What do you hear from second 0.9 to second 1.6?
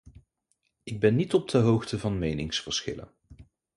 ben niet op de